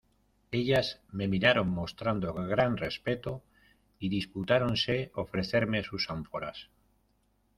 [0.51, 3.43] ellas me miraron mostrando gran respeto,
[3.99, 6.71] y disputáronse ofrecerme sus ánforas